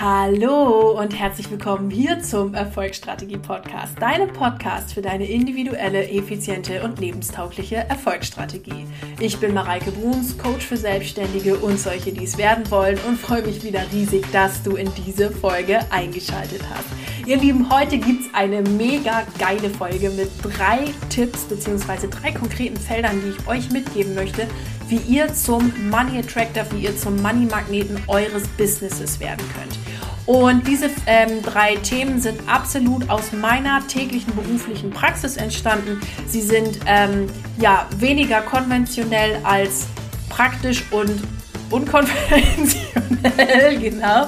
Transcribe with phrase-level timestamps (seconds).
[0.00, 7.00] Hallo und herzlich willkommen hier zum Erfolgsstrategie Podcast, deinem Podcast für deine individuelle, effiziente und
[7.00, 8.86] lebenstaugliche Erfolgsstrategie.
[9.18, 13.42] Ich bin Mareike Bruns, Coach für Selbstständige und solche, die es werden wollen und freue
[13.42, 16.86] mich wieder riesig, dass du in diese Folge eingeschaltet hast.
[17.26, 22.06] Ihr Lieben, heute gibt es eine mega geile Folge mit drei Tipps bzw.
[22.06, 24.46] drei konkreten Feldern, die ich euch mitgeben möchte,
[24.86, 29.87] wie ihr zum Money Attractor, wie ihr zum Money Magneten eures Businesses werden könnt.
[30.28, 36.02] Und diese ähm, drei Themen sind absolut aus meiner täglichen beruflichen Praxis entstanden.
[36.26, 39.86] Sie sind ähm, ja weniger konventionell als
[40.28, 41.22] praktisch und
[41.70, 44.24] unkonventionell, genau.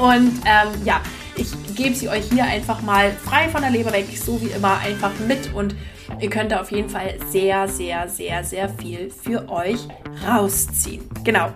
[0.00, 1.02] Und ähm, ja,
[1.36, 4.78] ich gebe sie euch hier einfach mal frei von der Leber weg, so wie immer,
[4.78, 5.74] einfach mit und
[6.18, 9.80] ihr könnt da auf jeden Fall sehr, sehr, sehr, sehr viel für euch
[10.26, 11.02] rausziehen.
[11.24, 11.52] Genau.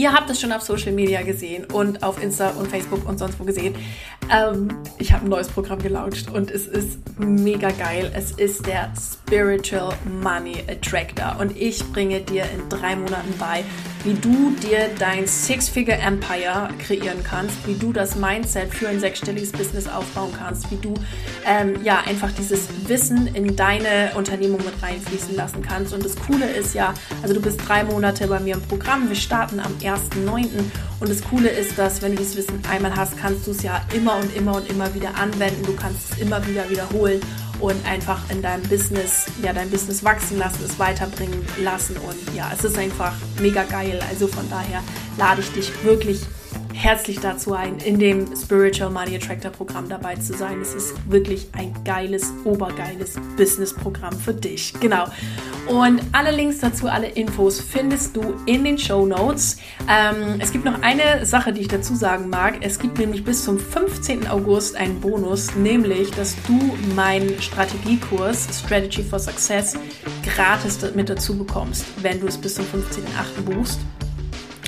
[0.00, 3.38] Ihr habt es schon auf Social Media gesehen und auf Insta und Facebook und sonst
[3.38, 3.74] wo gesehen.
[4.32, 8.10] Ähm, ich habe ein neues Programm gelauncht und es ist mega geil.
[8.14, 9.92] Es ist der Spiritual
[10.22, 13.62] Money Attractor und ich bringe dir in drei Monaten bei,
[14.04, 19.52] wie du dir dein Six-Figure Empire kreieren kannst, wie du das Mindset für ein sechsstelliges
[19.52, 20.94] Business aufbauen kannst, wie du
[21.46, 25.92] ähm, ja einfach dieses Wissen in deine Unternehmung mit reinfließen lassen kannst.
[25.92, 29.08] Und das Coole ist ja, also du bist drei Monate bei mir im Programm.
[29.08, 30.48] Wir starten am 1.9.
[31.00, 33.80] Und das Coole ist, dass wenn du dieses Wissen einmal hast, kannst du es ja
[33.94, 35.64] immer und immer und immer wieder anwenden.
[35.64, 37.20] Du kannst es immer wieder wiederholen
[37.60, 41.96] und einfach in deinem Business, ja, dein Business wachsen lassen, es weiterbringen lassen.
[41.96, 44.00] Und ja, es ist einfach mega geil.
[44.08, 44.82] Also von daher
[45.18, 46.20] lade ich dich wirklich
[46.72, 50.60] herzlich dazu ein, in dem Spiritual Money Attractor Programm dabei zu sein.
[50.60, 54.72] Es ist wirklich ein geiles, obergeiles Business-Programm für dich.
[54.80, 55.06] Genau.
[55.66, 59.58] Und alle Links dazu, alle Infos findest du in den Show Notes.
[59.88, 62.58] Ähm, es gibt noch eine Sache, die ich dazu sagen mag.
[62.60, 64.26] Es gibt nämlich bis zum 15.
[64.26, 69.76] August einen Bonus, nämlich, dass du meinen Strategiekurs Strategy for Success
[70.24, 73.42] gratis mit dazu bekommst, wenn du es bis zum 15.8.
[73.42, 73.80] buchst.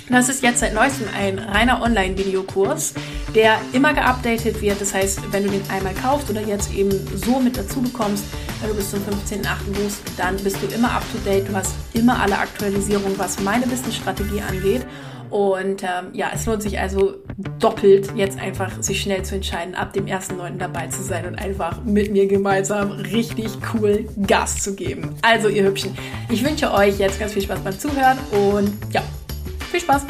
[0.09, 2.95] Das ist jetzt seit neuestem ein reiner Online-Videokurs,
[3.35, 4.81] der immer geupdatet wird.
[4.81, 8.25] Das heißt, wenn du den einmal kaufst oder jetzt eben so mit dazu bekommst,
[8.61, 9.73] wenn du bis zum 15.8.
[9.73, 11.49] buchst, dann bist du immer up to date.
[11.49, 14.87] Du hast immer alle Aktualisierungen, was meine Business-Strategie angeht.
[15.31, 17.15] Und ähm, ja, es lohnt sich also
[17.59, 20.59] doppelt, jetzt einfach sich schnell zu entscheiden, ab dem 1.9.
[20.59, 25.17] dabei zu sein und einfach mit mir gemeinsam richtig cool Gas zu geben.
[25.23, 25.97] Also, ihr Hübschen,
[26.29, 29.03] ich wünsche euch jetzt ganz viel Spaß beim Zuhören und ja,
[29.73, 30.05] viel Spaß!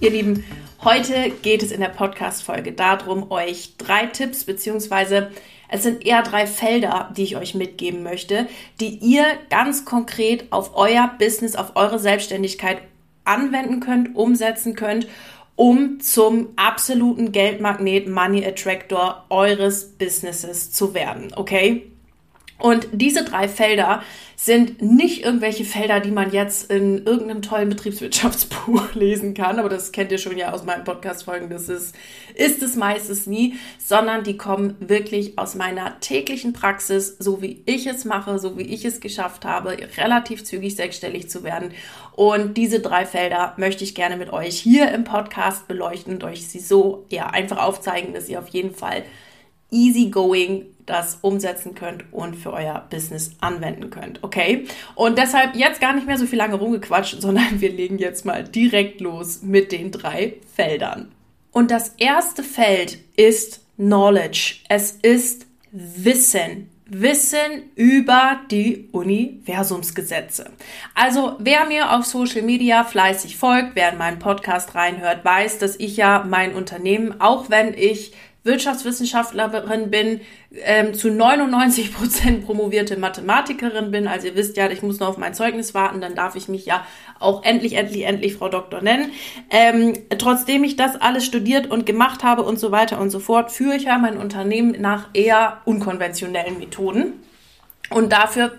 [0.00, 0.42] Ihr Lieben,
[0.82, 5.30] heute geht es in der Podcast-Folge darum, euch drei Tipps beziehungsweise
[5.68, 8.48] es sind eher drei Felder, die ich euch mitgeben möchte,
[8.80, 12.78] die ihr ganz konkret auf euer Business, auf eure Selbstständigkeit
[13.22, 15.06] anwenden könnt, umsetzen könnt,
[15.54, 21.32] um zum absoluten Geldmagnet Money Attractor eures Businesses zu werden.
[21.36, 21.92] Okay?
[22.62, 24.04] Und diese drei Felder
[24.36, 29.90] sind nicht irgendwelche Felder, die man jetzt in irgendeinem tollen Betriebswirtschaftsbuch lesen kann, aber das
[29.90, 31.92] kennt ihr schon ja aus meinen Podcast-Folgen, das ist,
[32.36, 37.88] ist es meistens nie, sondern die kommen wirklich aus meiner täglichen Praxis, so wie ich
[37.88, 41.72] es mache, so wie ich es geschafft habe, relativ zügig sechsstellig zu werden.
[42.12, 46.46] Und diese drei Felder möchte ich gerne mit euch hier im Podcast beleuchten und euch
[46.46, 49.02] sie so ja einfach aufzeigen, dass ihr auf jeden Fall
[49.72, 54.22] easygoing das umsetzen könnt und für euer Business anwenden könnt.
[54.22, 54.66] Okay?
[54.94, 58.44] Und deshalb jetzt gar nicht mehr so viel lange rumgequatscht, sondern wir legen jetzt mal
[58.44, 61.12] direkt los mit den drei Feldern.
[61.50, 64.56] Und das erste Feld ist Knowledge.
[64.68, 66.68] Es ist Wissen.
[66.94, 70.50] Wissen über die Universumsgesetze.
[70.94, 75.76] Also wer mir auf Social Media fleißig folgt, wer in meinen Podcast reinhört, weiß, dass
[75.76, 78.12] ich ja mein Unternehmen, auch wenn ich
[78.44, 80.20] Wirtschaftswissenschaftlerin bin,
[80.64, 84.08] ähm, zu 99 Prozent promovierte Mathematikerin bin.
[84.08, 86.66] Also ihr wisst ja, ich muss noch auf mein Zeugnis warten, dann darf ich mich
[86.66, 86.84] ja
[87.20, 89.12] auch endlich, endlich, endlich Frau Doktor nennen.
[89.50, 93.52] Ähm, trotzdem ich das alles studiert und gemacht habe und so weiter und so fort,
[93.52, 97.14] führe ich ja mein Unternehmen nach eher unkonventionellen Methoden.
[97.92, 98.52] Und dafür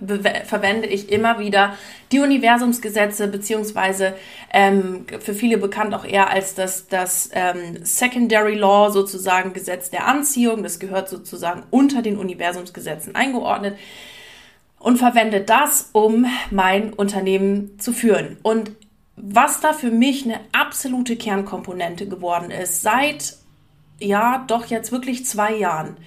[0.45, 1.75] verwende ich immer wieder
[2.11, 4.13] die Universumsgesetze, beziehungsweise
[4.53, 10.07] ähm, für viele bekannt auch eher als das, das ähm, Secondary Law, sozusagen Gesetz der
[10.07, 10.63] Anziehung.
[10.63, 13.77] Das gehört sozusagen unter den Universumsgesetzen eingeordnet.
[14.79, 18.37] Und verwende das, um mein Unternehmen zu führen.
[18.43, 18.71] Und
[19.15, 23.37] was da für mich eine absolute Kernkomponente geworden ist, seit,
[23.99, 25.97] ja, doch jetzt wirklich zwei Jahren,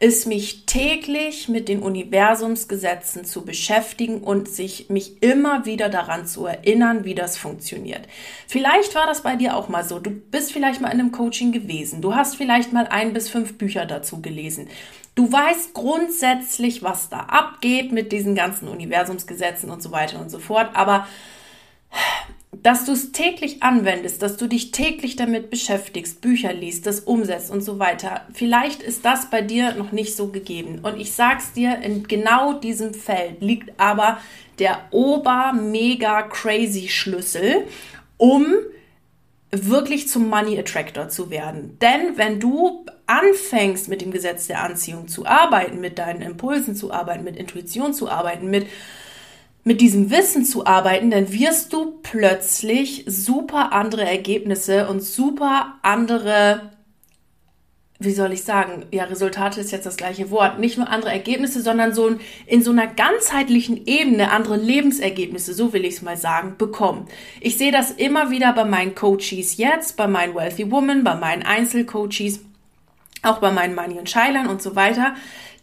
[0.00, 6.46] ist mich täglich mit den Universumsgesetzen zu beschäftigen und sich mich immer wieder daran zu
[6.46, 8.06] erinnern, wie das funktioniert.
[8.46, 9.98] Vielleicht war das bei dir auch mal so.
[9.98, 12.00] Du bist vielleicht mal in einem Coaching gewesen.
[12.00, 14.68] Du hast vielleicht mal ein bis fünf Bücher dazu gelesen.
[15.16, 20.38] Du weißt grundsätzlich, was da abgeht mit diesen ganzen Universumsgesetzen und so weiter und so
[20.38, 20.70] fort.
[20.74, 21.08] Aber
[22.62, 27.50] dass du es täglich anwendest, dass du dich täglich damit beschäftigst, Bücher liest, das umsetzt
[27.50, 28.22] und so weiter.
[28.32, 30.80] Vielleicht ist das bei dir noch nicht so gegeben.
[30.82, 34.18] Und ich sag's dir, in genau diesem Feld liegt aber
[34.58, 37.66] der ober mega crazy Schlüssel,
[38.16, 38.46] um
[39.50, 41.78] wirklich zum Money Attractor zu werden.
[41.80, 46.92] Denn wenn du anfängst mit dem Gesetz der Anziehung zu arbeiten, mit deinen Impulsen zu
[46.92, 48.66] arbeiten, mit Intuition zu arbeiten, mit
[49.68, 56.70] mit diesem Wissen zu arbeiten, dann wirst du plötzlich super andere Ergebnisse und super andere,
[57.98, 61.60] wie soll ich sagen, ja, Resultate ist jetzt das gleiche Wort, nicht nur andere Ergebnisse,
[61.60, 62.16] sondern so
[62.46, 67.06] in so einer ganzheitlichen Ebene andere Lebensergebnisse, so will ich es mal sagen, bekommen.
[67.42, 71.42] Ich sehe das immer wieder bei meinen Coaches jetzt, bei meinen Wealthy Women, bei meinen
[71.42, 72.40] Einzelcoaches,
[73.22, 75.14] auch bei meinen Money und Scheilern und so weiter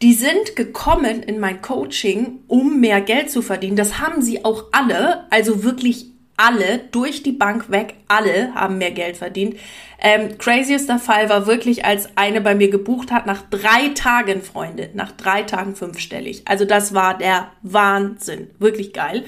[0.01, 3.77] die sind gekommen in mein Coaching, um mehr Geld zu verdienen.
[3.77, 6.07] Das haben sie auch alle, also wirklich
[6.37, 9.55] alle, durch die Bank weg, alle haben mehr Geld verdient.
[10.01, 14.89] Ähm, craziester Fall war wirklich, als eine bei mir gebucht hat, nach drei Tagen, Freunde,
[14.93, 16.43] nach drei Tagen fünfstellig.
[16.45, 18.49] Also das war der Wahnsinn.
[18.59, 19.23] Wirklich geil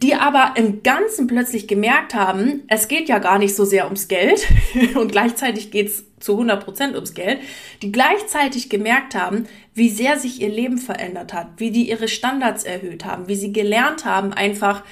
[0.00, 4.08] die aber im Ganzen plötzlich gemerkt haben, es geht ja gar nicht so sehr ums
[4.08, 4.46] Geld
[4.94, 7.40] und gleichzeitig geht's zu 100 Prozent ums Geld,
[7.82, 12.64] die gleichzeitig gemerkt haben, wie sehr sich ihr Leben verändert hat, wie die ihre Standards
[12.64, 14.82] erhöht haben, wie sie gelernt haben, einfach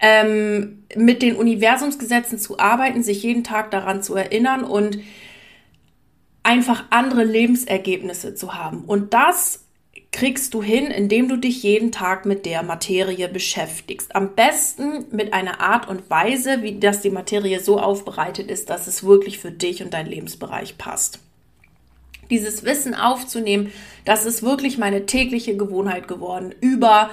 [0.00, 4.98] ähm, mit den Universumsgesetzen zu arbeiten, sich jeden Tag daran zu erinnern und
[6.42, 8.84] einfach andere Lebensergebnisse zu haben.
[8.84, 9.64] Und das
[10.12, 14.14] kriegst du hin, indem du dich jeden Tag mit der Materie beschäftigst.
[14.14, 18.86] Am besten mit einer Art und Weise, wie das die Materie so aufbereitet ist, dass
[18.86, 21.20] es wirklich für dich und dein Lebensbereich passt.
[22.28, 23.72] Dieses Wissen aufzunehmen,
[24.04, 27.10] das ist wirklich meine tägliche Gewohnheit geworden über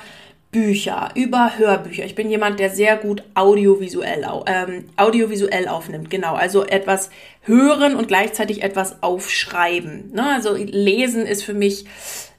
[0.51, 2.05] Bücher, über Hörbücher.
[2.05, 6.09] Ich bin jemand, der sehr gut audiovisuell, ähm, audiovisuell aufnimmt.
[6.09, 7.09] Genau, also etwas
[7.41, 10.11] hören und gleichzeitig etwas aufschreiben.
[10.13, 10.25] Ne?
[10.25, 11.85] Also lesen ist für mich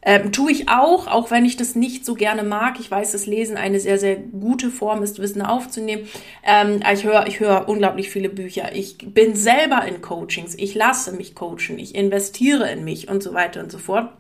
[0.03, 2.79] ähm, tue ich auch, auch wenn ich das nicht so gerne mag.
[2.79, 6.09] Ich weiß, dass Lesen eine sehr, sehr gute Form ist, Wissen aufzunehmen.
[6.45, 8.75] Ähm, ich höre ich höre unglaublich viele Bücher.
[8.75, 10.55] Ich bin selber in Coachings.
[10.57, 11.79] Ich lasse mich coachen.
[11.79, 14.11] Ich investiere in mich und so weiter und so fort.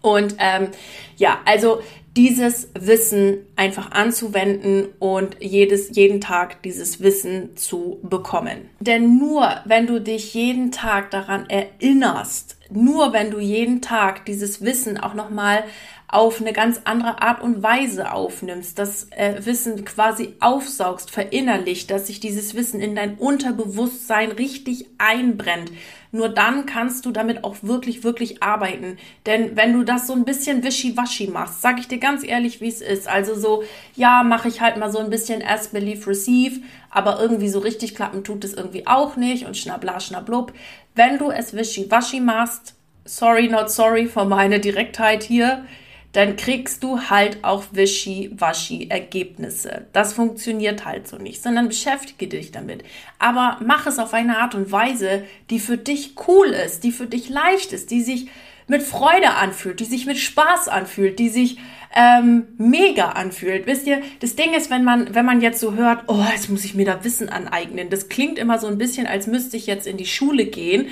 [0.00, 0.68] Und ähm,
[1.16, 1.80] ja, also
[2.16, 8.68] dieses Wissen einfach anzuwenden und jedes, jeden Tag dieses Wissen zu bekommen.
[8.80, 14.62] Denn nur wenn du dich jeden Tag daran erinnerst, nur wenn du jeden Tag dieses
[14.64, 15.64] Wissen auch nochmal
[16.12, 22.06] auf eine ganz andere Art und Weise aufnimmst, das äh, Wissen quasi aufsaugst, verinnerlicht, dass
[22.06, 25.72] sich dieses Wissen in dein Unterbewusstsein richtig einbrennt.
[26.10, 28.98] Nur dann kannst du damit auch wirklich, wirklich arbeiten.
[29.24, 32.68] Denn wenn du das so ein bisschen wischiwaschi machst, sag ich dir ganz ehrlich, wie
[32.68, 33.08] es ist.
[33.08, 33.64] Also so,
[33.96, 36.60] ja, mache ich halt mal so ein bisschen as believe receive,
[36.90, 40.52] aber irgendwie so richtig klappen tut es irgendwie auch nicht und schnabla, schnablub.
[40.94, 42.74] Wenn du es wischiwaschi machst,
[43.06, 45.64] sorry, not sorry für meine Direktheit hier,
[46.12, 49.86] dann kriegst du halt auch wischi-waschi Ergebnisse.
[49.92, 52.84] Das funktioniert halt so nicht, sondern beschäftige dich damit.
[53.18, 57.06] Aber mach es auf eine Art und Weise, die für dich cool ist, die für
[57.06, 58.28] dich leicht ist, die sich
[58.68, 61.58] mit Freude anfühlt, die sich mit Spaß anfühlt, die sich
[61.94, 63.66] ähm, mega anfühlt.
[63.66, 66.64] Wisst ihr, das Ding ist, wenn man, wenn man jetzt so hört, oh, jetzt muss
[66.64, 67.90] ich mir da Wissen aneignen.
[67.90, 70.88] Das klingt immer so ein bisschen, als müsste ich jetzt in die Schule gehen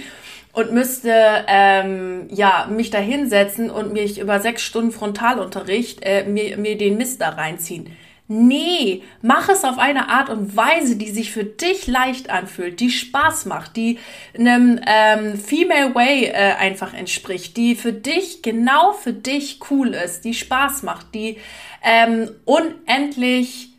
[0.53, 1.13] und müsste
[1.47, 6.97] ähm, ja mich da hinsetzen und mich über sechs Stunden Frontalunterricht äh, mir, mir den
[6.97, 7.91] Mist da reinziehen.
[8.33, 12.91] Nee, mach es auf eine Art und Weise, die sich für dich leicht anfühlt, die
[12.91, 13.99] Spaß macht, die
[14.39, 20.25] einem ähm, Female Way äh, einfach entspricht, die für dich, genau für dich cool ist,
[20.25, 21.39] die Spaß macht, die
[21.83, 23.71] ähm, unendlich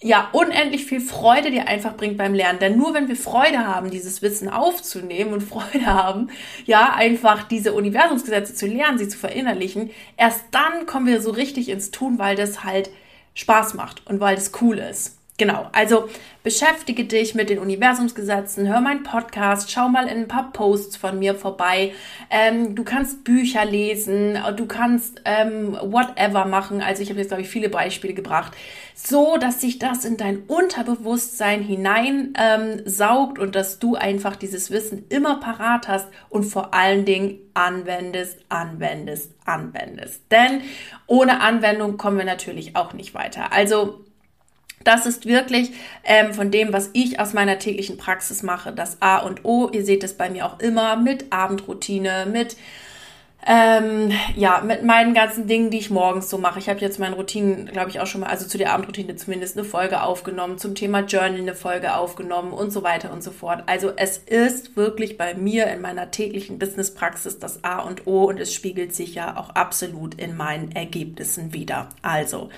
[0.00, 2.58] ja, unendlich viel Freude dir einfach bringt beim Lernen.
[2.58, 6.28] Denn nur wenn wir Freude haben, dieses Wissen aufzunehmen und Freude haben,
[6.66, 11.68] ja, einfach diese Universumsgesetze zu lernen, sie zu verinnerlichen, erst dann kommen wir so richtig
[11.68, 12.90] ins Tun, weil das halt
[13.34, 15.18] Spaß macht und weil das cool ist.
[15.36, 16.08] Genau, also
[16.44, 21.18] beschäftige dich mit den Universumsgesetzen, hör meinen Podcast, schau mal in ein paar Posts von
[21.18, 21.92] mir vorbei.
[22.30, 26.80] Ähm, du kannst Bücher lesen, du kannst ähm, whatever machen.
[26.82, 28.52] Also ich habe jetzt, glaube ich, viele Beispiele gebracht,
[28.94, 32.84] so dass sich das in dein Unterbewusstsein hinein ähm,
[33.40, 39.32] und dass du einfach dieses Wissen immer parat hast und vor allen Dingen anwendest, anwendest,
[39.44, 40.22] anwendest.
[40.30, 40.60] Denn
[41.08, 43.52] ohne Anwendung kommen wir natürlich auch nicht weiter.
[43.52, 44.03] Also
[44.84, 45.72] das ist wirklich
[46.04, 49.68] ähm, von dem, was ich aus meiner täglichen Praxis mache, das A und O.
[49.72, 52.56] Ihr seht es bei mir auch immer mit Abendroutine, mit
[53.46, 56.58] ähm, ja, mit meinen ganzen Dingen, die ich morgens so mache.
[56.58, 59.58] Ich habe jetzt meine Routinen, glaube ich, auch schon mal, also zu der Abendroutine zumindest
[59.58, 63.64] eine Folge aufgenommen, zum Thema Journal eine Folge aufgenommen und so weiter und so fort.
[63.66, 68.40] Also es ist wirklich bei mir in meiner täglichen Businesspraxis das A und O und
[68.40, 71.90] es spiegelt sich ja auch absolut in meinen Ergebnissen wieder.
[72.00, 72.48] Also,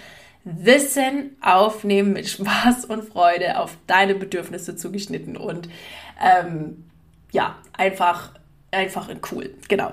[0.49, 5.69] Wissen aufnehmen mit Spaß und Freude auf deine Bedürfnisse zugeschnitten und
[6.23, 6.85] ähm,
[7.33, 8.31] ja, einfach,
[8.71, 9.53] einfach cool.
[9.69, 9.93] Genau.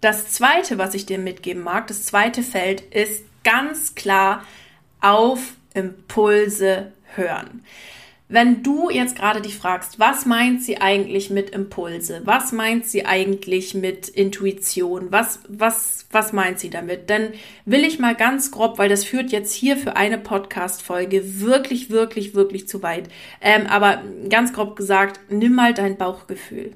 [0.00, 4.44] Das zweite, was ich dir mitgeben mag, das zweite Feld ist ganz klar
[5.00, 5.40] auf
[5.74, 7.64] Impulse hören.
[8.30, 12.20] Wenn du jetzt gerade dich fragst, was meint sie eigentlich mit Impulse?
[12.24, 15.10] Was meint sie eigentlich mit Intuition?
[15.10, 17.08] Was, was, was meint sie damit?
[17.08, 17.30] Dann
[17.64, 22.34] will ich mal ganz grob, weil das führt jetzt hier für eine Podcast-Folge wirklich, wirklich,
[22.34, 23.08] wirklich zu weit.
[23.40, 26.72] Ähm, aber ganz grob gesagt, nimm mal dein Bauchgefühl.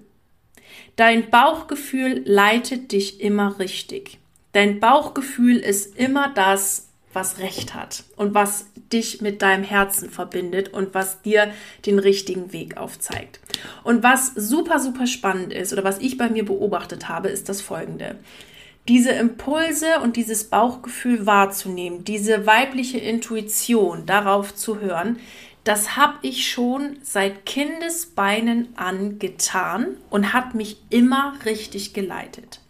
[0.97, 4.19] Dein Bauchgefühl leitet dich immer richtig.
[4.53, 10.73] Dein Bauchgefühl ist immer das, was Recht hat und was dich mit deinem Herzen verbindet
[10.73, 11.53] und was dir
[11.87, 13.41] den richtigen Weg aufzeigt.
[13.85, 17.61] Und was super, super spannend ist oder was ich bei mir beobachtet habe, ist das
[17.61, 18.17] folgende.
[18.89, 25.21] Diese Impulse und dieses Bauchgefühl wahrzunehmen, diese weibliche Intuition darauf zu hören,
[25.65, 32.62] das habe ich schon seit Kindesbeinen an getan und hat mich immer richtig geleitet.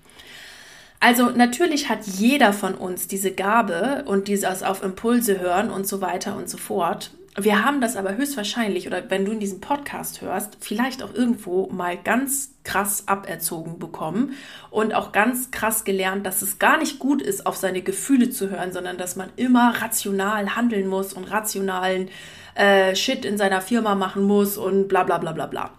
[1.02, 6.00] Also natürlich hat jeder von uns diese Gabe und dieses auf Impulse hören und so
[6.00, 7.11] weiter und so fort.
[7.37, 11.66] Wir haben das aber höchstwahrscheinlich, oder wenn du in diesem Podcast hörst, vielleicht auch irgendwo
[11.73, 14.35] mal ganz krass aberzogen bekommen
[14.71, 18.50] und auch ganz krass gelernt, dass es gar nicht gut ist, auf seine Gefühle zu
[18.50, 22.11] hören, sondern dass man immer rational handeln muss und rationalen
[22.54, 25.71] äh, Shit in seiner Firma machen muss und bla bla bla bla bla.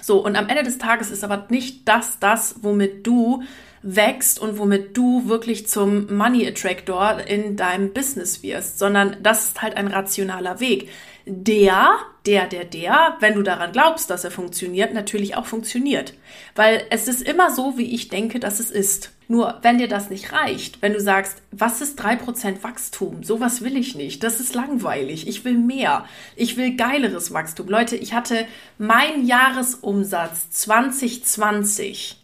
[0.00, 3.42] So, und am Ende des Tages ist aber nicht das das, womit du
[3.82, 9.62] wächst und womit du wirklich zum Money Attractor in deinem Business wirst, sondern das ist
[9.62, 10.88] halt ein rationaler Weg.
[11.26, 16.14] Der, der, der, der, wenn du daran glaubst, dass er funktioniert, natürlich auch funktioniert.
[16.56, 19.12] Weil es ist immer so, wie ich denke, dass es ist.
[19.28, 23.22] Nur wenn dir das nicht reicht, wenn du sagst, was ist drei Prozent Wachstum?
[23.22, 24.24] Sowas will ich nicht.
[24.24, 25.28] Das ist langweilig.
[25.28, 26.04] Ich will mehr.
[26.34, 27.68] Ich will geileres Wachstum.
[27.68, 28.46] Leute, ich hatte
[28.78, 32.19] mein Jahresumsatz 2020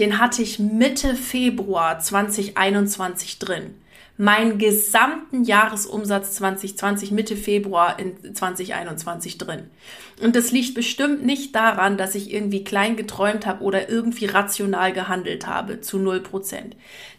[0.00, 3.74] den hatte ich Mitte Februar 2021 drin.
[4.16, 9.70] Meinen gesamten Jahresumsatz 2020 Mitte Februar in 2021 drin.
[10.22, 14.92] Und das liegt bestimmt nicht daran, dass ich irgendwie klein geträumt habe oder irgendwie rational
[14.92, 16.22] gehandelt habe, zu 0%.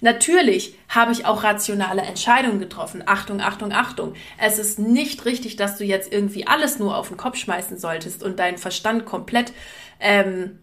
[0.01, 3.03] Natürlich habe ich auch rationale Entscheidungen getroffen.
[3.05, 4.13] Achtung, Achtung, Achtung.
[4.39, 8.23] Es ist nicht richtig, dass du jetzt irgendwie alles nur auf den Kopf schmeißen solltest
[8.23, 9.53] und deinen Verstand komplett
[9.99, 10.59] ähm,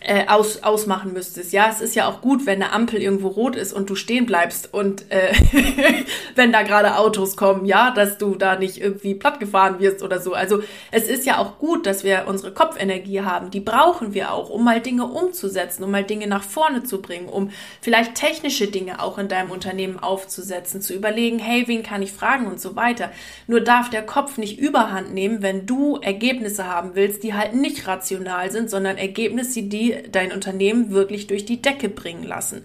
[0.00, 1.52] äh, aus, ausmachen müsstest.
[1.52, 4.24] Ja, es ist ja auch gut, wenn eine Ampel irgendwo rot ist und du stehen
[4.24, 5.32] bleibst und äh,
[6.34, 10.32] wenn da gerade Autos kommen, ja, dass du da nicht irgendwie plattgefahren wirst oder so.
[10.32, 13.50] Also es ist ja auch gut, dass wir unsere Kopfenergie haben.
[13.50, 17.28] Die brauchen wir auch, um mal Dinge umzusetzen, um mal Dinge nach vorne zu bringen,
[17.28, 17.50] um
[17.82, 22.46] vielleicht technische Dinge auch in deinem Unternehmen aufzusetzen, zu überlegen, hey, wen kann ich fragen
[22.46, 23.10] und so weiter.
[23.46, 27.86] Nur darf der Kopf nicht überhand nehmen, wenn du Ergebnisse haben willst, die halt nicht
[27.86, 32.64] rational sind, sondern Ergebnisse, die dein Unternehmen wirklich durch die Decke bringen lassen.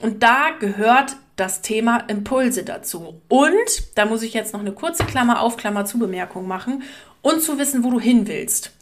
[0.00, 3.20] Und da gehört das Thema Impulse dazu.
[3.28, 3.54] Und
[3.94, 6.82] da muss ich jetzt noch eine kurze Klammer auf Klammer zu Bemerkung machen
[7.22, 8.72] und zu wissen, wo du hin willst.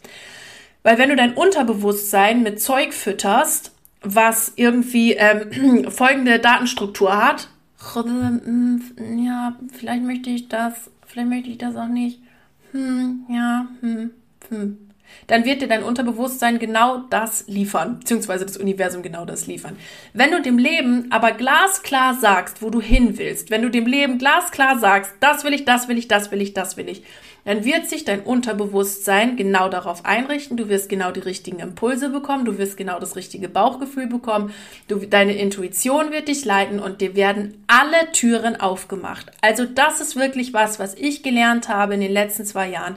[0.83, 7.49] Weil wenn du dein Unterbewusstsein mit Zeug fütterst, was irgendwie ähm, folgende Datenstruktur hat,
[9.17, 10.73] ja, vielleicht möchte ich das,
[11.05, 12.19] vielleicht möchte ich das auch nicht.
[12.71, 14.11] Hm, ja, hm,
[14.49, 14.84] hm
[15.27, 19.77] dann wird dir dein Unterbewusstsein genau das liefern, beziehungsweise das Universum genau das liefern.
[20.13, 24.17] Wenn du dem Leben aber glasklar sagst, wo du hin willst, wenn du dem Leben
[24.17, 27.03] glasklar sagst, das will ich, das will ich, das will ich, das will ich,
[27.45, 30.57] dann wird sich dein Unterbewusstsein genau darauf einrichten.
[30.57, 34.51] Du wirst genau die richtigen Impulse bekommen, du wirst genau das richtige Bauchgefühl bekommen,
[34.87, 39.31] du, deine Intuition wird dich leiten und dir werden alle Türen aufgemacht.
[39.41, 42.95] Also das ist wirklich was, was ich gelernt habe in den letzten zwei Jahren.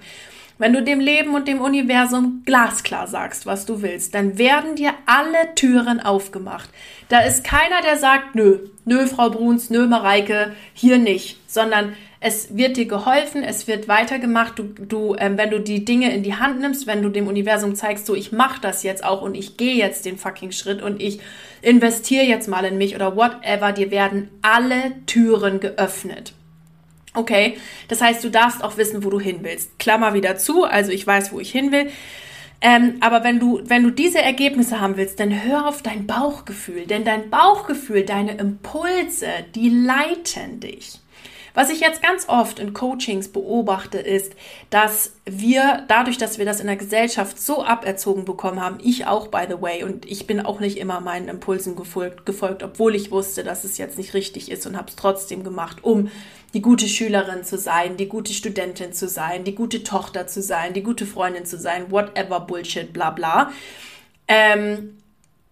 [0.59, 4.93] Wenn du dem Leben und dem Universum glasklar sagst, was du willst, dann werden dir
[5.07, 6.69] alle Türen aufgemacht.
[7.09, 12.57] Da ist keiner, der sagt, nö, nö, Frau Bruns, nö, Mareike, hier nicht, sondern es
[12.57, 14.59] wird dir geholfen, es wird weitergemacht.
[14.59, 17.77] Du, du ähm, wenn du die Dinge in die Hand nimmst, wenn du dem Universum
[17.77, 21.01] zeigst, so ich mache das jetzt auch und ich gehe jetzt den fucking Schritt und
[21.01, 21.21] ich
[21.63, 26.33] investiere jetzt mal in mich oder whatever, dir werden alle Türen geöffnet.
[27.19, 27.59] Okay,
[27.89, 29.77] das heißt, du darfst auch wissen, wo du hin willst.
[29.81, 31.91] Klammer wieder zu, also ich weiß, wo ich hin will.
[32.61, 36.87] Ähm, aber wenn du, wenn du diese Ergebnisse haben willst, dann hör auf dein Bauchgefühl,
[36.87, 41.01] denn dein Bauchgefühl, deine Impulse, die leiten dich.
[41.59, 44.35] Was ich jetzt ganz oft in Coachings beobachte, ist,
[44.71, 49.27] dass wir dadurch, dass wir das in der Gesellschaft so aberzogen bekommen haben, ich auch,
[49.27, 53.11] by the way, und ich bin auch nicht immer meinen Impulsen gefolgt, gefolgt obwohl ich
[53.11, 56.13] wusste, dass es jetzt nicht richtig ist und habe es trotzdem gemacht, um
[56.55, 60.75] die gute Schülerin zu sein, die gute Studentin zu sein, die gute Tochter zu sein,
[60.75, 63.51] die gute Freundin zu sein, whatever Bullshit, bla bla.
[64.29, 64.97] Ähm,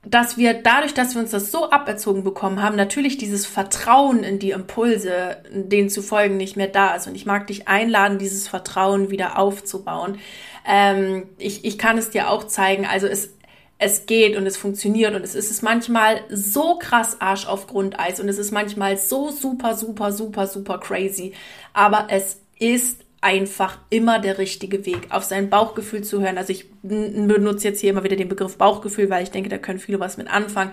[0.09, 4.39] dass wir dadurch, dass wir uns das so aberzogen bekommen haben, natürlich dieses Vertrauen in
[4.39, 7.09] die Impulse, denen zu folgen, nicht mehr da ist.
[7.09, 10.19] Und ich mag dich einladen, dieses Vertrauen wieder aufzubauen.
[10.65, 12.87] Ähm, ich, ich kann es dir auch zeigen.
[12.87, 13.31] Also es,
[13.79, 18.21] es geht und es funktioniert und es ist es manchmal so krass Arsch auf Grundeis
[18.21, 21.33] und es ist manchmal so super, super, super, super crazy.
[21.73, 26.39] Aber es ist einfach immer der richtige Weg, auf sein Bauchgefühl zu hören.
[26.39, 29.81] Also ich benutze jetzt hier immer wieder den Begriff Bauchgefühl, weil ich denke, da können
[29.81, 30.73] viele was mit anfangen.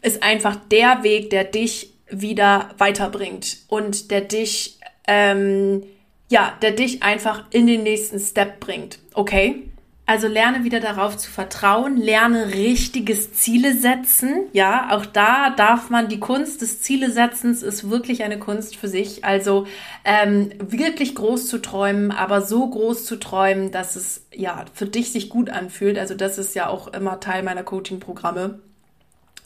[0.00, 5.82] Ist einfach der Weg, der dich wieder weiterbringt und der dich, ähm,
[6.30, 8.98] ja, der dich einfach in den nächsten Step bringt.
[9.12, 9.68] Okay?
[10.04, 14.48] Also lerne wieder darauf zu vertrauen, lerne richtiges Ziele setzen.
[14.52, 19.24] Ja, auch da darf man die Kunst des Zielesetzens ist wirklich eine Kunst für sich.
[19.24, 19.66] Also
[20.04, 25.12] ähm, wirklich groß zu träumen, aber so groß zu träumen, dass es ja für dich
[25.12, 25.96] sich gut anfühlt.
[25.96, 28.58] Also das ist ja auch immer Teil meiner Coaching-Programme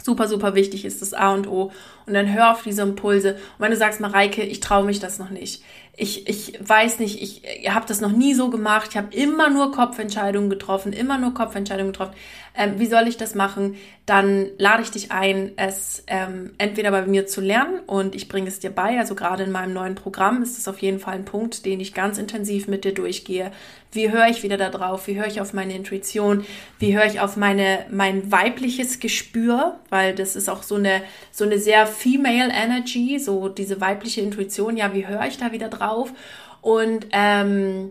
[0.06, 1.72] super, super wichtig ist das A und O.
[2.06, 3.34] Und dann hör auf diese Impulse.
[3.34, 5.62] Und wenn du sagst, Mareike, ich traue mich das noch nicht,
[5.98, 9.48] ich, ich weiß nicht, ich, ich habe das noch nie so gemacht, ich habe immer
[9.48, 12.14] nur Kopfentscheidungen getroffen, immer nur Kopfentscheidungen getroffen.
[12.54, 13.76] Ähm, wie soll ich das machen?
[14.04, 18.48] Dann lade ich dich ein, es ähm, entweder bei mir zu lernen und ich bringe
[18.48, 18.98] es dir bei.
[18.98, 21.92] Also gerade in meinem neuen Programm ist das auf jeden Fall ein Punkt, den ich
[21.92, 23.50] ganz intensiv mit dir durchgehe.
[23.92, 25.06] Wie höre ich wieder da drauf?
[25.06, 26.44] Wie höre ich auf meine Intuition?
[26.78, 29.80] Wie höre ich auf meine, mein weibliches Gespür?
[29.90, 34.76] Weil das ist auch so eine, so eine sehr female Energy, so diese weibliche Intuition.
[34.76, 36.12] Ja, wie höre ich da wieder drauf?
[36.60, 37.90] Und ähm,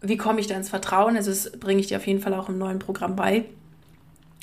[0.00, 1.16] wie komme ich da ins Vertrauen?
[1.16, 3.44] Also das bringe ich dir auf jeden Fall auch im neuen Programm bei.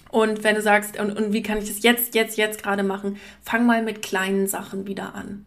[0.10, 3.18] Und wenn du sagst, und, und wie kann ich das jetzt, jetzt, jetzt gerade machen,
[3.44, 5.46] fang mal mit kleinen Sachen wieder an.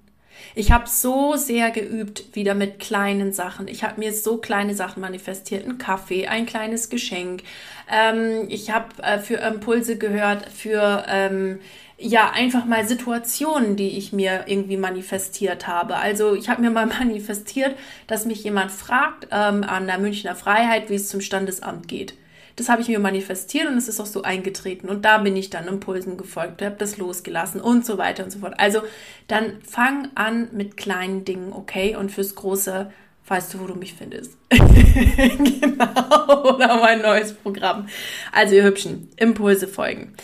[0.55, 3.69] Ich habe so sehr geübt wieder mit kleinen Sachen.
[3.69, 5.67] Ich habe mir so kleine Sachen manifestiert.
[5.67, 7.43] Ein Kaffee, ein kleines Geschenk.
[7.91, 11.59] Ähm, ich habe äh, für Impulse gehört, für ähm,
[12.03, 15.97] ja einfach mal Situationen, die ich mir irgendwie manifestiert habe.
[15.97, 20.91] Also ich habe mir mal manifestiert, dass mich jemand fragt ähm, an der Münchner Freiheit,
[20.91, 22.15] wie es zum Standesamt geht.
[22.57, 24.89] Das habe ich mir manifestiert und es ist auch so eingetreten.
[24.89, 28.41] Und da bin ich dann Impulsen gefolgt, habe das losgelassen und so weiter und so
[28.41, 28.55] fort.
[28.59, 28.83] Also
[29.27, 31.97] dann fang an mit kleinen Dingen, okay?
[31.97, 32.93] Und fürs Große
[33.27, 34.37] weißt du, wo du mich findest.
[34.51, 37.89] genau, oder mein neues Programm.
[38.31, 40.15] Also ihr Hübschen, Impulse folgen.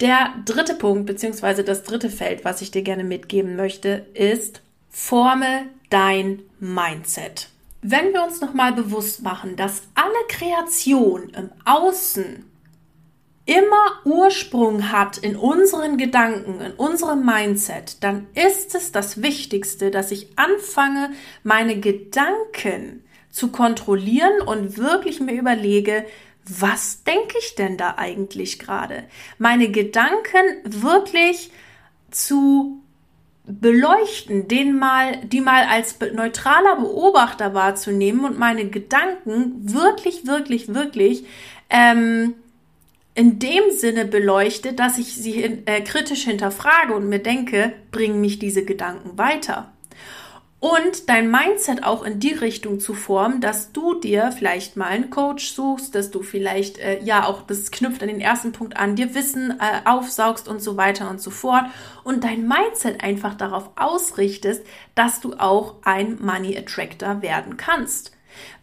[0.00, 5.66] Der dritte Punkt, beziehungsweise das dritte Feld, was ich dir gerne mitgeben möchte, ist, forme
[5.90, 7.48] dein Mindset.
[7.82, 12.44] Wenn wir uns nochmal bewusst machen, dass alle Kreation im Außen
[13.46, 20.10] immer Ursprung hat in unseren Gedanken, in unserem Mindset, dann ist es das Wichtigste, dass
[20.10, 21.10] ich anfange,
[21.42, 26.06] meine Gedanken zu kontrollieren und wirklich mir überlege,
[26.46, 29.04] was denke ich denn da eigentlich gerade?
[29.38, 31.50] Meine Gedanken wirklich
[32.10, 32.82] zu
[33.46, 41.26] beleuchten, den mal, die mal als neutraler Beobachter wahrzunehmen und meine Gedanken wirklich, wirklich, wirklich
[41.68, 42.34] ähm,
[43.14, 48.38] in dem Sinne beleuchte, dass ich sie äh, kritisch hinterfrage und mir denke, bringen mich
[48.38, 49.73] diese Gedanken weiter
[50.64, 55.10] und dein Mindset auch in die Richtung zu formen, dass du dir vielleicht mal einen
[55.10, 58.96] Coach suchst, dass du vielleicht äh, ja auch das knüpft an den ersten Punkt an,
[58.96, 61.66] dir Wissen äh, aufsaugst und so weiter und so fort
[62.02, 68.12] und dein Mindset einfach darauf ausrichtest, dass du auch ein Money Attractor werden kannst.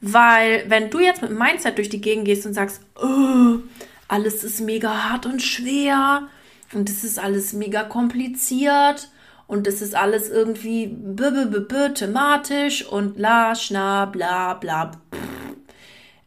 [0.02, 3.60] Weil wenn du jetzt mit dem Mindset durch die Gegend gehst und sagst, oh,
[4.08, 6.30] alles ist mega hart und schwer
[6.74, 9.12] und es ist alles mega kompliziert
[9.52, 14.92] und es ist alles irgendwie b -b -b thematisch und la, schna, bla, bla.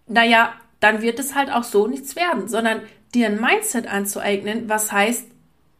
[0.06, 2.82] Naja, dann wird es halt auch so nichts werden, sondern
[3.14, 5.24] dir ein Mindset anzueignen, was heißt,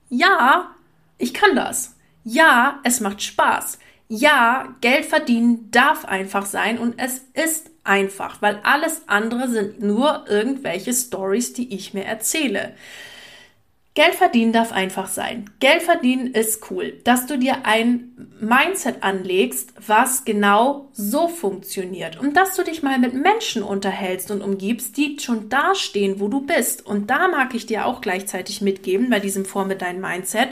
[0.08, 0.70] ja,
[1.18, 1.96] ich kann das.
[2.24, 3.78] Ja, es macht Spaß.
[4.08, 10.24] Ja, Geld verdienen darf einfach sein und es ist einfach, weil alles andere sind nur
[10.30, 12.74] irgendwelche Stories, die ich mir erzähle.
[13.94, 15.48] Geld verdienen darf einfach sein.
[15.60, 22.36] Geld verdienen ist cool, dass du dir ein Mindset anlegst, was genau so funktioniert und
[22.36, 26.84] dass du dich mal mit Menschen unterhältst und umgibst, die schon dastehen, wo du bist.
[26.84, 30.48] Und da mag ich dir auch gleichzeitig mitgeben bei diesem Vor mit deinem Mindset,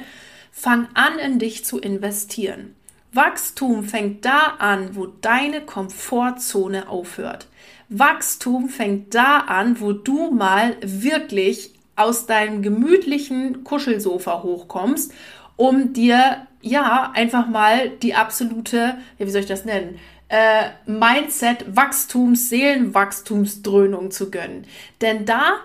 [0.53, 2.77] fang an in dich zu investieren.
[3.13, 7.49] Wachstum fängt da an, wo deine Komfortzone aufhört.
[7.89, 15.13] Wachstum fängt da an, wo du mal wirklich aus deinem gemütlichen Kuschelsofa hochkommst,
[15.57, 19.99] um dir ja einfach mal die absolute, ja, wie soll ich das nennen?
[20.29, 24.67] Äh, Mindset, Wachstums, Seelenwachstumsdröhnung zu gönnen.
[25.01, 25.57] Denn da,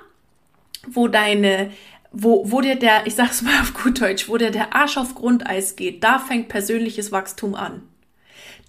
[0.87, 1.71] wo deine,
[2.11, 5.15] wo, wo dir der, ich sag's mal auf gut Deutsch, wo dir der Arsch auf
[5.15, 7.81] Grundeis geht, da fängt persönliches Wachstum an.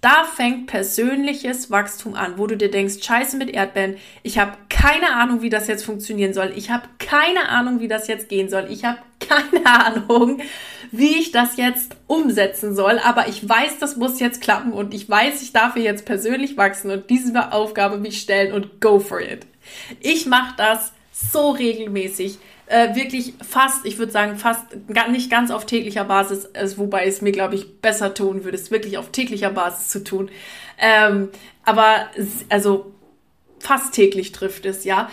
[0.01, 5.13] Da fängt persönliches Wachstum an, wo du dir denkst, scheiße mit Erdbeeren, ich habe keine
[5.13, 6.53] Ahnung, wie das jetzt funktionieren soll.
[6.55, 8.67] Ich habe keine Ahnung, wie das jetzt gehen soll.
[8.69, 10.39] Ich habe keine Ahnung,
[10.91, 12.99] wie ich das jetzt umsetzen soll.
[12.99, 16.55] Aber ich weiß, das muss jetzt klappen und ich weiß, ich darf hier jetzt persönlich
[16.55, 19.45] wachsen und diese Aufgabe mich stellen und go for it.
[19.99, 24.63] Ich mache das so regelmäßig äh, wirklich fast, ich würde sagen, fast
[25.09, 28.69] nicht ganz auf täglicher Basis, äh, wobei es mir, glaube ich, besser tun würde, es
[28.69, 30.29] wirklich auf täglicher Basis zu tun.
[30.77, 31.29] Ähm,
[31.65, 32.09] aber
[32.49, 32.93] also
[33.59, 35.09] fast täglich trifft es, ja.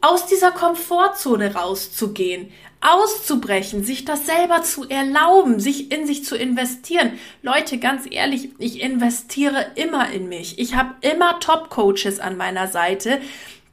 [0.00, 7.12] Aus dieser Komfortzone rauszugehen, auszubrechen, sich das selber zu erlauben, sich in sich zu investieren.
[7.42, 10.58] Leute, ganz ehrlich, ich investiere immer in mich.
[10.58, 13.20] Ich habe immer Top-Coaches an meiner Seite,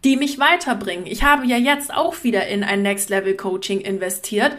[0.04, 1.06] die mich weiterbringen.
[1.06, 4.54] Ich habe ja jetzt auch wieder in ein Next Level Coaching investiert,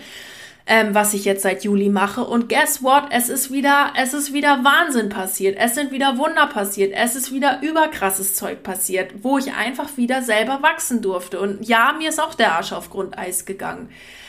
[0.66, 2.24] ähm, was ich jetzt seit Juli mache.
[2.24, 3.04] Und guess what?
[3.10, 5.56] Es ist wieder, es ist wieder Wahnsinn passiert.
[5.58, 6.94] Es sind wieder Wunder passiert.
[6.96, 11.40] Es ist wieder überkrasses Zeug passiert, wo ich einfach wieder selber wachsen durfte.
[11.40, 13.88] Und ja, mir ist auch der Arsch auf Grundeis gegangen.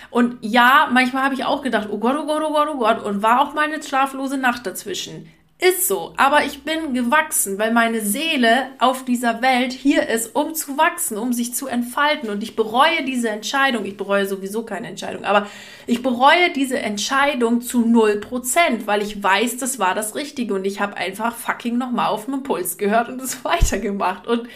[0.10, 3.04] Und ja, manchmal habe ich auch gedacht, oh Gott, oh Gott, oh Gott, oh Gott,
[3.04, 5.28] und war auch mal eine schlaflose Nacht dazwischen.
[5.60, 10.56] Ist so, aber ich bin gewachsen, weil meine Seele auf dieser Welt hier ist, um
[10.56, 12.30] zu wachsen, um sich zu entfalten.
[12.30, 13.86] Und ich bereue diese Entscheidung.
[13.86, 15.48] Ich bereue sowieso keine Entscheidung, aber
[15.88, 20.54] ich bereue diese Entscheidung zu 0%, weil ich weiß, das war das Richtige.
[20.54, 24.28] Und ich habe einfach fucking nochmal auf den Impuls gehört und es weitergemacht.
[24.28, 24.50] Und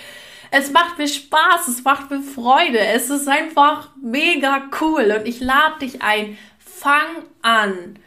[0.51, 2.79] es macht mir Spaß, es macht mir Freude.
[2.79, 5.15] Es ist einfach mega cool.
[5.17, 7.97] Und ich lade dich ein, fang an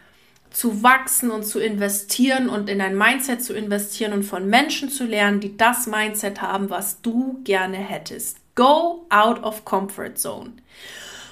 [0.50, 5.04] zu wachsen und zu investieren und in ein Mindset zu investieren und von Menschen zu
[5.04, 8.38] lernen, die das Mindset haben, was du gerne hättest.
[8.56, 10.52] Go out of comfort zone.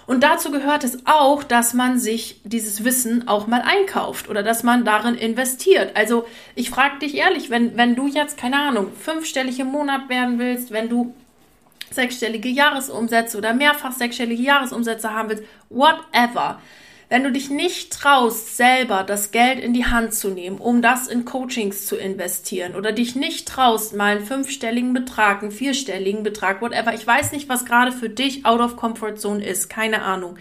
[0.07, 4.62] Und dazu gehört es auch, dass man sich dieses Wissen auch mal einkauft oder dass
[4.62, 5.94] man darin investiert.
[5.96, 10.38] Also ich frage dich ehrlich, wenn, wenn du jetzt, keine Ahnung, fünfstellig im Monat werden
[10.38, 11.14] willst, wenn du
[11.90, 16.59] sechsstellige Jahresumsätze oder mehrfach sechsstellige Jahresumsätze haben willst, whatever
[17.08, 21.08] wenn du dich nicht traust, selber das Geld in die Hand zu nehmen, um das
[21.08, 26.60] in Coachings zu investieren oder dich nicht traust, mal einen fünfstelligen Betrag, einen vierstelligen Betrag,
[26.60, 26.92] whatever.
[26.92, 29.70] Ich weiß nicht, was gerade für dich out of comfort zone ist.
[29.70, 30.36] Keine Ahnung.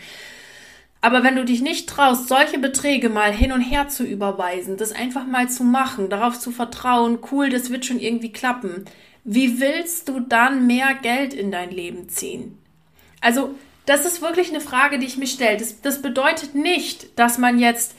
[0.99, 4.91] Aber wenn du dich nicht traust, solche Beträge mal hin und her zu überweisen, das
[4.91, 8.83] einfach mal zu machen, darauf zu vertrauen, cool, das wird schon irgendwie klappen,
[9.23, 12.57] wie willst du dann mehr Geld in dein Leben ziehen?
[13.21, 13.55] Also
[13.87, 15.57] das ist wirklich eine Frage, die ich mir stelle.
[15.57, 17.95] Das, das bedeutet nicht, dass man jetzt,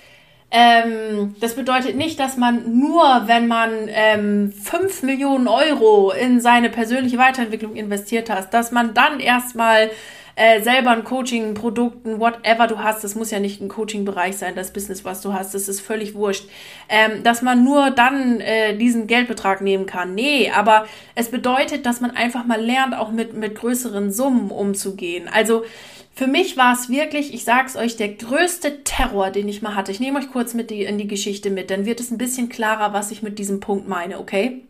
[0.50, 6.68] ähm, das bedeutet nicht, dass man nur, wenn man ähm, 5 Millionen Euro in seine
[6.68, 9.90] persönliche Weiterentwicklung investiert hat, dass man dann erstmal
[10.38, 14.54] äh, selber ein Coaching, Produkten, whatever du hast, das muss ja nicht ein Coaching-Bereich sein,
[14.54, 16.48] das Business, was du hast, das ist völlig wurscht,
[16.88, 20.14] ähm, dass man nur dann äh, diesen Geldbetrag nehmen kann.
[20.14, 25.28] Nee, aber es bedeutet, dass man einfach mal lernt, auch mit, mit größeren Summen umzugehen.
[25.28, 25.64] Also
[26.14, 29.90] für mich war es wirklich, ich sag's euch, der größte Terror, den ich mal hatte.
[29.90, 32.48] Ich nehme euch kurz mit die, in die Geschichte mit, dann wird es ein bisschen
[32.48, 34.62] klarer, was ich mit diesem Punkt meine, okay?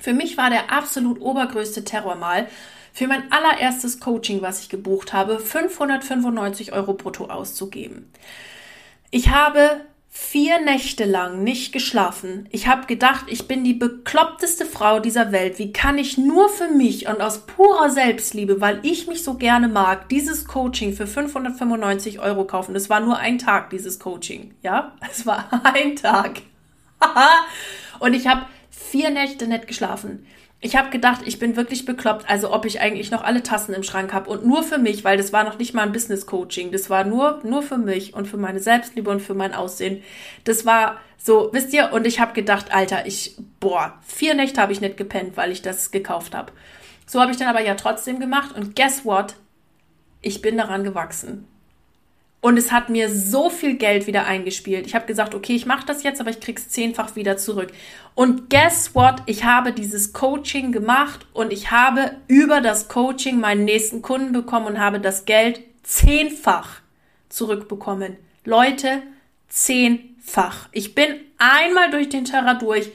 [0.00, 2.48] Für mich war der absolut obergrößte Terror mal,
[2.92, 8.10] für mein allererstes Coaching, was ich gebucht habe, 595 Euro brutto auszugeben.
[9.10, 9.82] Ich habe
[10.14, 12.46] vier Nächte lang nicht geschlafen.
[12.52, 15.58] Ich habe gedacht, ich bin die bekloppteste Frau dieser Welt.
[15.58, 19.68] Wie kann ich nur für mich und aus purer Selbstliebe, weil ich mich so gerne
[19.68, 22.74] mag, dieses Coaching für 595 Euro kaufen?
[22.74, 24.54] Das war nur ein Tag, dieses Coaching.
[24.62, 26.42] Ja, es war ein Tag.
[27.98, 30.26] und ich habe vier Nächte nicht geschlafen.
[30.64, 33.82] Ich habe gedacht, ich bin wirklich bekloppt, also ob ich eigentlich noch alle Tassen im
[33.82, 36.70] Schrank habe und nur für mich, weil das war noch nicht mal ein Business Coaching,
[36.70, 40.04] das war nur nur für mich und für meine Selbstliebe und für mein Aussehen.
[40.44, 44.72] Das war so, wisst ihr, und ich habe gedacht, Alter, ich boah, vier Nächte habe
[44.72, 46.52] ich nicht gepennt, weil ich das gekauft habe.
[47.06, 49.34] So habe ich dann aber ja trotzdem gemacht und guess what?
[50.20, 51.48] Ich bin daran gewachsen.
[52.42, 54.84] Und es hat mir so viel Geld wieder eingespielt.
[54.84, 57.70] Ich habe gesagt, okay, ich mache das jetzt, aber ich krieg's zehnfach wieder zurück.
[58.16, 59.22] Und guess what?
[59.26, 64.66] Ich habe dieses Coaching gemacht und ich habe über das Coaching meinen nächsten Kunden bekommen
[64.66, 66.80] und habe das Geld zehnfach
[67.28, 68.16] zurückbekommen.
[68.44, 69.02] Leute,
[69.48, 70.68] zehnfach.
[70.72, 72.90] Ich bin einmal durch den Terror durch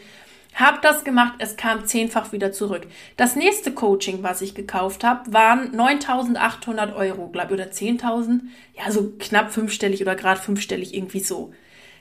[0.57, 2.87] hab das gemacht, es kam zehnfach wieder zurück.
[3.15, 8.41] Das nächste Coaching, was ich gekauft habe, waren 9.800 Euro, glaube ich, oder 10.000.
[8.75, 11.53] Ja, so knapp fünfstellig oder gerade fünfstellig, irgendwie so.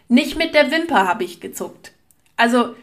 [0.09, 1.93] Nicht mit der Wimper habe ich gezuckt.
[2.37, 2.75] Also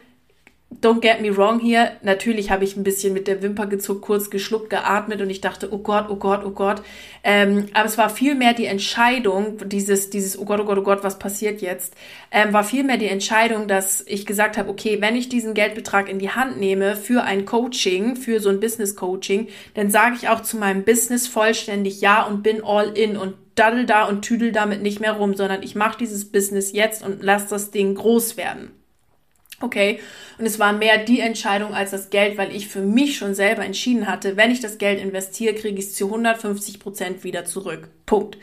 [0.84, 4.30] don't get me wrong hier, natürlich habe ich ein bisschen mit der Wimper gezuckt, kurz
[4.30, 6.82] geschluckt, geatmet und ich dachte, oh Gott, oh Gott, oh Gott.
[7.24, 11.04] Ähm, aber es war vielmehr die Entscheidung, dieses, dieses, oh Gott, oh Gott, oh Gott,
[11.04, 11.96] was passiert jetzt,
[12.32, 16.20] ähm, war vielmehr die Entscheidung, dass ich gesagt habe, okay, wenn ich diesen Geldbetrag in
[16.20, 20.42] die Hand nehme für ein Coaching, für so ein Business Coaching, dann sage ich auch
[20.42, 24.82] zu meinem Business vollständig ja und bin all in und daddel da und tüdel damit
[24.82, 28.72] nicht mehr rum, sondern ich mache dieses Business jetzt und lass das Ding groß werden.
[29.64, 30.02] Okay,
[30.38, 33.64] und es war mehr die Entscheidung als das Geld, weil ich für mich schon selber
[33.64, 37.88] entschieden hatte, wenn ich das Geld investiere, kriege ich es zu 150 Prozent wieder zurück.
[38.06, 38.38] Punkt.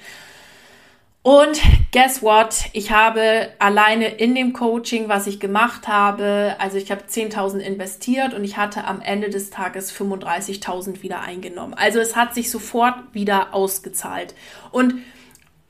[1.23, 1.61] Und
[1.93, 2.71] guess what?
[2.73, 8.33] Ich habe alleine in dem Coaching, was ich gemacht habe, also ich habe 10.000 investiert
[8.33, 11.75] und ich hatte am Ende des Tages 35.000 wieder eingenommen.
[11.75, 14.35] Also es hat sich sofort wieder ausgezahlt.
[14.71, 14.95] Und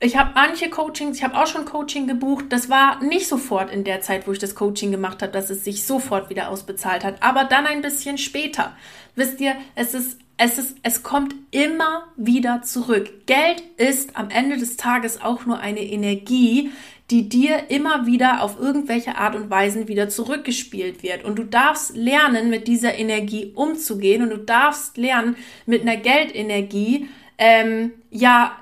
[0.03, 2.47] ich habe manche Coachings, ich habe auch schon Coaching gebucht.
[2.49, 5.63] Das war nicht sofort in der Zeit, wo ich das Coaching gemacht habe, dass es
[5.63, 8.75] sich sofort wieder ausbezahlt hat, aber dann ein bisschen später.
[9.15, 13.27] Wisst ihr, es ist es ist es kommt immer wieder zurück.
[13.27, 16.71] Geld ist am Ende des Tages auch nur eine Energie,
[17.11, 21.25] die dir immer wieder auf irgendwelche Art und Weise wieder zurückgespielt wird.
[21.25, 25.37] Und du darfst lernen, mit dieser Energie umzugehen und du darfst lernen,
[25.67, 28.57] mit einer Geldenergie ähm, ja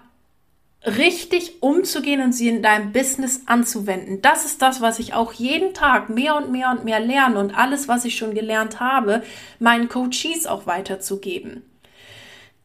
[0.84, 4.22] richtig umzugehen und sie in deinem Business anzuwenden.
[4.22, 7.56] Das ist das, was ich auch jeden Tag mehr und mehr und mehr lerne und
[7.56, 9.22] alles, was ich schon gelernt habe,
[9.58, 11.67] meinen Coaches auch weiterzugeben.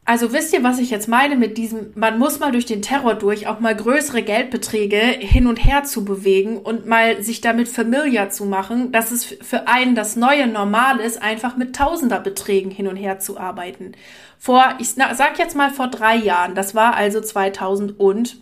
[0.06, 3.14] Also wisst ihr, was ich jetzt meine mit diesem, man muss mal durch den Terror
[3.14, 8.28] durch, auch mal größere Geldbeträge hin und her zu bewegen und mal sich damit familiar
[8.28, 12.96] zu machen, dass es für einen das neue Normal ist, einfach mit Tausenderbeträgen hin und
[12.96, 13.92] her zu arbeiten.
[14.38, 18.36] Vor, ich sag jetzt mal vor drei Jahren, das war also 2018,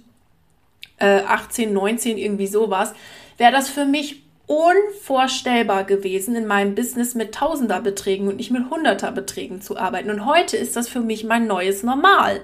[1.73, 2.93] 19, irgendwie sowas,
[3.39, 9.63] wäre das für mich unvorstellbar gewesen, in meinem Business mit Tausenderbeträgen und nicht mit Hunderterbeträgen
[9.63, 10.11] zu arbeiten.
[10.11, 12.43] Und heute ist das für mich mein neues Normal.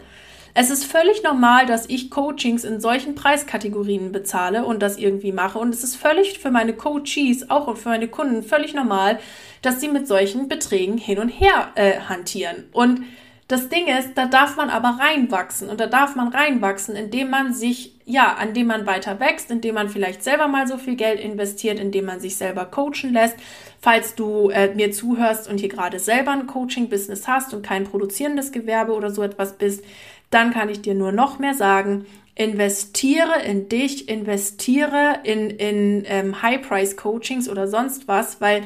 [0.55, 5.59] Es ist völlig normal, dass ich Coachings in solchen Preiskategorien bezahle und das irgendwie mache.
[5.59, 9.19] Und es ist völlig für meine Coaches, auch und für meine Kunden, völlig normal,
[9.61, 12.65] dass sie mit solchen Beträgen hin und her äh, hantieren.
[12.73, 13.03] Und
[13.49, 17.55] das Ding ist, da darf man aber reinwachsen und da darf man reinwachsen, indem man
[17.55, 21.81] sich, ja, indem man weiter wächst, indem man vielleicht selber mal so viel Geld investiert,
[21.81, 23.37] indem man sich selber coachen lässt.
[23.81, 28.53] Falls du äh, mir zuhörst und hier gerade selber ein Coaching-Business hast und kein produzierendes
[28.53, 29.83] Gewerbe oder so etwas bist,
[30.29, 36.43] dann kann ich dir nur noch mehr sagen, investiere in dich, investiere in, in ähm,
[36.43, 38.63] High-Price-Coachings oder sonst was, weil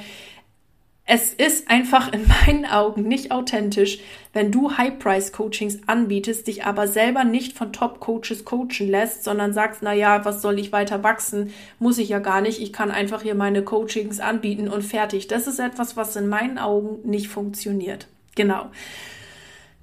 [1.04, 3.98] es ist einfach in meinen Augen nicht authentisch,
[4.32, 9.92] wenn du High-Price-Coachings anbietest, dich aber selber nicht von Top-Coaches coachen lässt, sondern sagst, na
[9.92, 11.52] ja, was soll ich weiter wachsen?
[11.78, 12.60] Muss ich ja gar nicht.
[12.60, 15.26] Ich kann einfach hier meine Coachings anbieten und fertig.
[15.26, 18.06] Das ist etwas, was in meinen Augen nicht funktioniert.
[18.36, 18.70] Genau.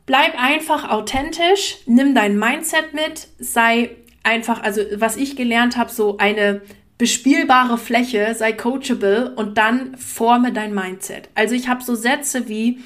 [0.05, 3.91] Bleib einfach authentisch, nimm dein Mindset mit, sei
[4.23, 6.61] einfach, also was ich gelernt habe, so eine
[6.99, 11.29] bespielbare Fläche, sei coachable und dann forme dein Mindset.
[11.33, 12.81] Also ich habe so Sätze wie,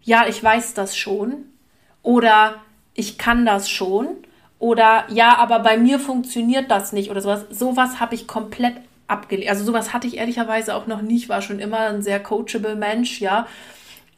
[0.00, 1.44] ja, ich weiß das schon
[2.02, 2.62] oder
[2.94, 4.06] ich kann das schon
[4.60, 7.46] oder ja, aber bei mir funktioniert das nicht oder sowas.
[7.50, 8.76] Sowas habe ich komplett
[9.08, 9.50] abgelehnt.
[9.50, 13.20] Also sowas hatte ich ehrlicherweise auch noch nicht, war schon immer ein sehr coachable Mensch,
[13.20, 13.48] ja.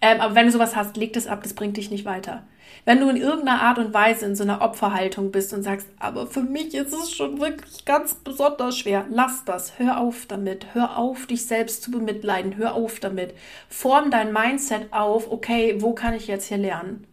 [0.02, 2.42] Ähm, aber wenn du sowas hast, leg das ab, das bringt dich nicht weiter.
[2.84, 6.26] Wenn du in irgendeiner Art und Weise in so einer Opferhaltung bist und sagst, aber
[6.26, 10.98] für mich ist es schon wirklich ganz besonders schwer, lass das, hör auf damit, hör
[10.98, 13.34] auf, dich selbst zu bemitleiden, hör auf damit.
[13.68, 17.06] Form dein Mindset auf, okay, wo kann ich jetzt hier lernen?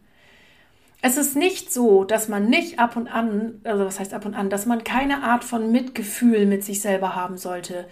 [1.04, 4.36] Es ist nicht so, dass man nicht ab und an, also was heißt ab und
[4.36, 7.86] an, dass man keine Art von Mitgefühl mit sich selber haben sollte.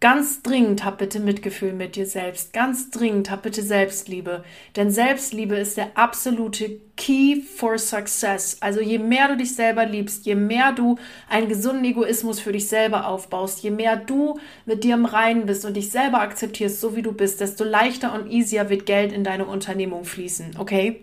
[0.00, 2.54] Ganz dringend hab bitte Mitgefühl mit dir selbst.
[2.54, 4.44] Ganz dringend hab bitte Selbstliebe.
[4.74, 8.56] Denn Selbstliebe ist der absolute Key for Success.
[8.60, 10.96] Also je mehr du dich selber liebst, je mehr du
[11.28, 15.66] einen gesunden Egoismus für dich selber aufbaust, je mehr du mit dir im Reinen bist
[15.66, 19.22] und dich selber akzeptierst, so wie du bist, desto leichter und easier wird Geld in
[19.22, 20.56] deine Unternehmung fließen.
[20.58, 21.00] Okay?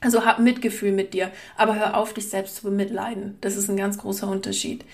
[0.00, 3.36] Also hab Mitgefühl mit dir, aber hör auf, dich selbst zu bemitleiden.
[3.40, 4.84] Das ist ein ganz großer Unterschied.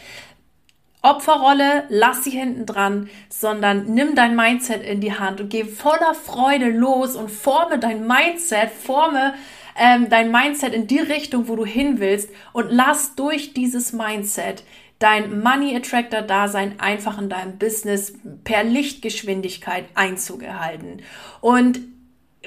[1.04, 6.14] Opferrolle, lass sie hinten dran, sondern nimm dein Mindset in die Hand und geh voller
[6.14, 9.34] Freude los und forme dein Mindset, forme
[9.78, 14.64] ähm, dein Mindset in die Richtung, wo du hin willst und lass durch dieses Mindset
[14.98, 18.14] dein Money Attractor Dasein einfach in deinem Business
[18.44, 21.02] per Lichtgeschwindigkeit Einzug erhalten.
[21.42, 21.80] Und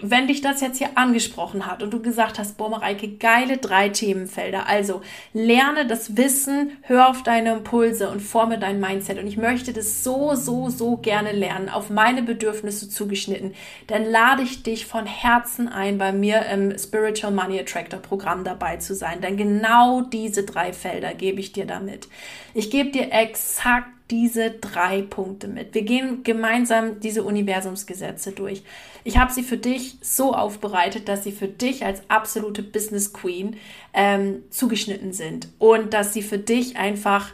[0.01, 3.89] wenn dich das jetzt hier angesprochen hat und du gesagt hast, boah, Mareike, geile drei
[3.89, 4.67] Themenfelder.
[4.67, 5.01] Also
[5.33, 9.19] lerne das Wissen, hör auf deine Impulse und forme dein Mindset.
[9.19, 13.53] Und ich möchte das so, so, so gerne lernen, auf meine Bedürfnisse zugeschnitten.
[13.87, 18.77] Dann lade ich dich von Herzen ein, bei mir im Spiritual Money Attractor Programm dabei
[18.77, 19.21] zu sein.
[19.21, 22.07] Denn genau diese drei Felder gebe ich dir damit.
[22.53, 25.73] Ich gebe dir exakt diese drei Punkte mit.
[25.73, 28.63] Wir gehen gemeinsam diese Universumsgesetze durch.
[29.03, 33.57] Ich habe sie für dich so aufbereitet, dass sie für dich als absolute Business Queen
[33.93, 37.31] ähm, zugeschnitten sind und dass sie für dich einfach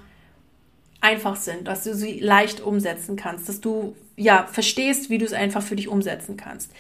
[1.02, 5.34] einfach sind, dass du sie leicht umsetzen kannst, dass du ja verstehst, wie du es
[5.34, 6.72] einfach für dich umsetzen kannst.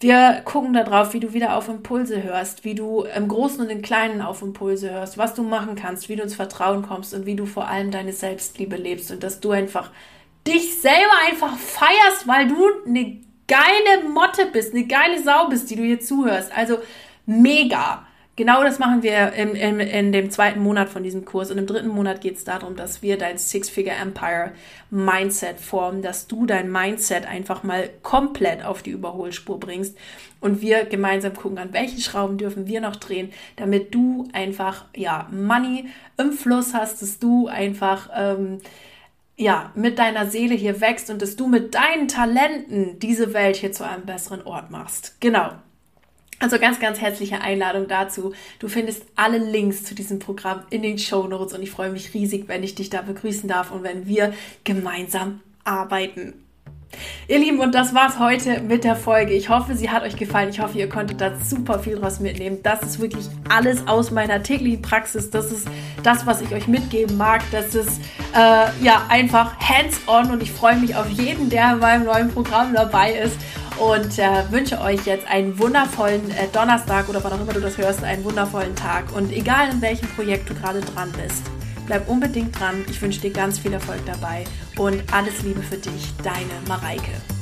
[0.00, 3.82] Wir gucken darauf, wie du wieder auf Impulse hörst, wie du im Großen und im
[3.82, 7.36] Kleinen auf Impulse hörst, was du machen kannst, wie du ins Vertrauen kommst und wie
[7.36, 9.90] du vor allem deine Selbstliebe lebst und dass du einfach
[10.46, 15.76] dich selber einfach feierst, weil du eine geile Motte bist, eine geile Sau bist, die
[15.76, 16.50] du hier zuhörst.
[16.56, 16.78] Also
[17.26, 18.06] mega.
[18.40, 21.50] Genau das machen wir in, in, in dem zweiten Monat von diesem Kurs.
[21.50, 24.52] Und im dritten Monat geht es darum, dass wir dein Six-Figure Empire
[24.88, 29.94] Mindset formen, dass du dein Mindset einfach mal komplett auf die Überholspur bringst
[30.40, 35.28] und wir gemeinsam gucken, an welchen Schrauben dürfen wir noch drehen, damit du einfach, ja,
[35.30, 38.62] Money im Fluss hast, dass du einfach, ähm,
[39.36, 43.72] ja, mit deiner Seele hier wächst und dass du mit deinen Talenten diese Welt hier
[43.72, 45.20] zu einem besseren Ort machst.
[45.20, 45.50] Genau.
[46.40, 48.32] Also ganz, ganz herzliche Einladung dazu.
[48.58, 52.14] Du findest alle Links zu diesem Programm in den Show Notes und ich freue mich
[52.14, 54.32] riesig, wenn ich dich da begrüßen darf und wenn wir
[54.64, 56.32] gemeinsam arbeiten.
[57.28, 59.34] Ihr Lieben, und das war's heute mit der Folge.
[59.34, 60.48] Ich hoffe, sie hat euch gefallen.
[60.48, 62.58] Ich hoffe, ihr konntet da super viel draus mitnehmen.
[62.62, 65.30] Das ist wirklich alles aus meiner täglichen Praxis.
[65.30, 65.68] Das ist
[66.02, 67.42] das, was ich euch mitgeben mag.
[67.52, 68.00] Das ist
[68.34, 72.74] äh, ja einfach hands-on und ich freue mich auf jeden, der in meinem neuen Programm
[72.74, 73.36] dabei ist
[73.80, 77.78] und äh, wünsche euch jetzt einen wundervollen äh, Donnerstag oder wann auch immer du das
[77.78, 79.12] hörst, einen wundervollen Tag.
[79.16, 81.42] Und egal in welchem Projekt du gerade dran bist,
[81.86, 82.84] bleib unbedingt dran.
[82.90, 84.44] Ich wünsche dir ganz viel Erfolg dabei
[84.76, 87.39] und alles Liebe für dich, deine Mareike.